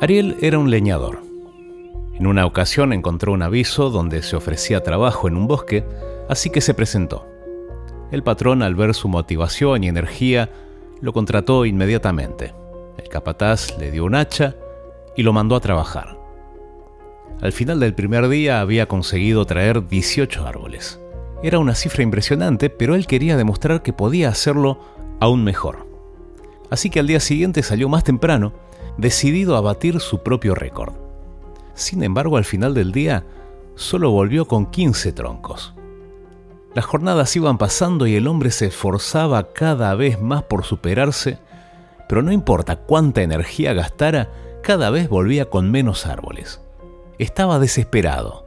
[0.00, 1.22] Ariel era un leñador.
[2.14, 5.84] En una ocasión encontró un aviso donde se ofrecía trabajo en un bosque,
[6.28, 7.26] así que se presentó.
[8.12, 10.50] El patrón, al ver su motivación y energía,
[11.00, 12.54] lo contrató inmediatamente.
[12.96, 14.54] El capataz le dio un hacha
[15.16, 16.16] y lo mandó a trabajar.
[17.40, 21.00] Al final del primer día había conseguido traer 18 árboles.
[21.42, 24.80] Era una cifra impresionante, pero él quería demostrar que podía hacerlo
[25.20, 25.86] aún mejor.
[26.70, 28.52] Así que al día siguiente salió más temprano,
[28.96, 30.94] decidido a batir su propio récord.
[31.74, 33.24] Sin embargo, al final del día,
[33.76, 35.74] solo volvió con 15 troncos.
[36.74, 41.38] Las jornadas iban pasando y el hombre se esforzaba cada vez más por superarse,
[42.08, 44.30] pero no importa cuánta energía gastara,
[44.62, 46.60] cada vez volvía con menos árboles.
[47.18, 48.44] Estaba desesperado,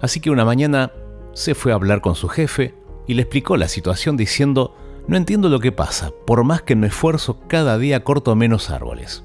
[0.00, 0.90] así que una mañana
[1.32, 2.74] se fue a hablar con su jefe
[3.06, 4.74] y le explicó la situación diciendo,
[5.06, 9.24] no entiendo lo que pasa, por más que me esfuerzo cada día corto menos árboles.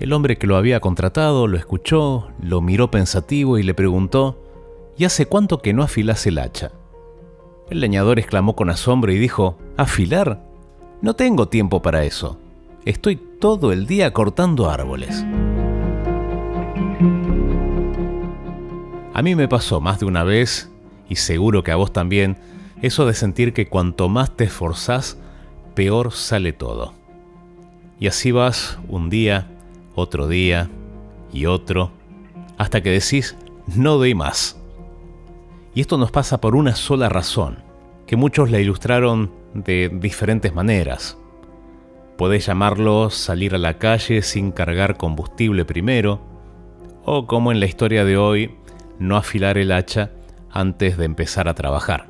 [0.00, 4.42] El hombre que lo había contratado lo escuchó, lo miró pensativo y le preguntó,
[4.96, 6.72] ¿y hace cuánto que no afilas el hacha?
[7.70, 10.44] El leñador exclamó con asombro y dijo, ¿afilar?
[11.00, 12.38] No tengo tiempo para eso.
[12.84, 15.24] Estoy todo el día cortando árboles.
[19.14, 20.72] A mí me pasó más de una vez,
[21.08, 22.36] y seguro que a vos también,
[22.82, 25.16] eso de sentir que cuanto más te esforzás,
[25.76, 26.94] peor sale todo.
[28.00, 29.46] Y así vas un día,
[29.94, 30.68] otro día
[31.32, 31.92] y otro,
[32.58, 33.36] hasta que decís,
[33.76, 34.60] no doy más.
[35.76, 37.58] Y esto nos pasa por una sola razón,
[38.08, 41.16] que muchos la ilustraron de diferentes maneras.
[42.18, 46.20] Podés llamarlo salir a la calle sin cargar combustible primero,
[47.04, 48.56] o como en la historia de hoy,
[48.98, 50.10] no afilar el hacha
[50.50, 52.06] antes de empezar a trabajar.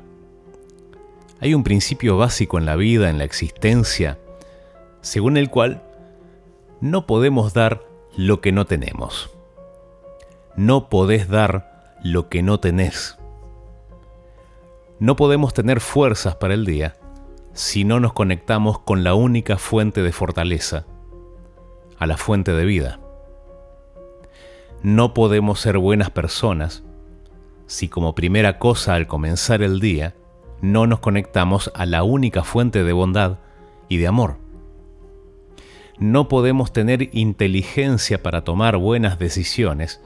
[1.41, 4.17] Hay un principio básico en la vida, en la existencia,
[5.01, 5.83] según el cual
[6.79, 7.83] no podemos dar
[8.15, 9.31] lo que no tenemos.
[10.55, 13.17] No podés dar lo que no tenés.
[14.99, 16.95] No podemos tener fuerzas para el día
[17.51, 20.85] si no nos conectamos con la única fuente de fortaleza,
[21.99, 22.99] a la fuente de vida.
[24.83, 26.84] No podemos ser buenas personas
[27.67, 30.15] si como primera cosa al comenzar el día
[30.61, 33.39] no nos conectamos a la única fuente de bondad
[33.89, 34.37] y de amor.
[35.97, 40.01] No podemos tener inteligencia para tomar buenas decisiones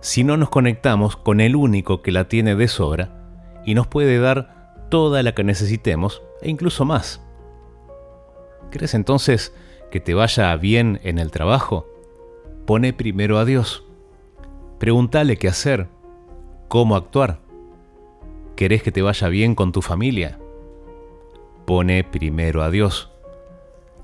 [0.00, 3.20] si no nos conectamos con el único que la tiene de sobra
[3.64, 7.20] y nos puede dar toda la que necesitemos e incluso más.
[8.70, 9.54] ¿Crees entonces
[9.90, 11.86] que te vaya bien en el trabajo?
[12.66, 13.84] Pone primero a Dios.
[14.78, 15.88] Pregúntale qué hacer,
[16.70, 17.40] cómo actuar.
[18.54, 20.38] ¿Querés que te vaya bien con tu familia?
[21.66, 23.10] Pone primero a Dios.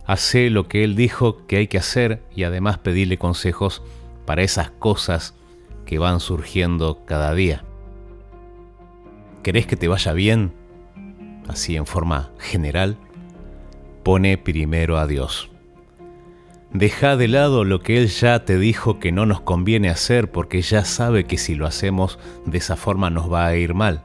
[0.04, 3.84] Hace lo que Él dijo que hay que hacer y además pedirle consejos
[4.24, 5.36] para esas cosas
[5.84, 7.62] que van surgiendo cada día.
[9.44, 10.52] ¿Querés que te vaya bien?
[11.46, 12.96] Así en forma general.
[14.02, 15.52] Pone primero a Dios.
[16.78, 20.60] Deja de lado lo que Él ya te dijo que no nos conviene hacer porque
[20.60, 24.04] ya sabe que si lo hacemos de esa forma nos va a ir mal.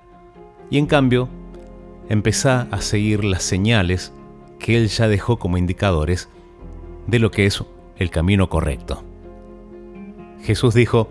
[0.69, 1.27] Y en cambio,
[2.07, 4.13] empezá a seguir las señales
[4.57, 6.29] que Él ya dejó como indicadores
[7.07, 7.61] de lo que es
[7.97, 9.03] el camino correcto.
[10.41, 11.09] Jesús dijo,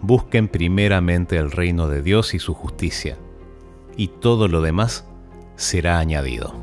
[0.00, 3.18] busquen primeramente el reino de Dios y su justicia,
[3.98, 5.06] y todo lo demás
[5.56, 6.54] será añadido.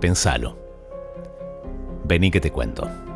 [0.00, 0.59] Pensalo.
[2.10, 3.09] Vení que te cuento.